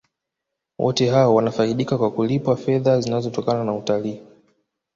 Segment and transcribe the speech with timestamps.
[0.79, 4.21] wote hao wanafaidika kwa kulipwa fedha zinazotokana na utalii